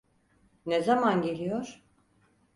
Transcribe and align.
Ne 0.65 0.81
zaman 0.81 1.21
geliyor? 1.21 1.81